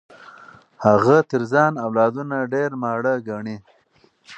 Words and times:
هغه 0.85 1.17
تر 1.31 1.41
ځان 1.51 1.71
اولادونه 1.85 2.37
ډېر 2.53 2.69
ماړه 2.81 3.13
ګڼي. 3.27 3.57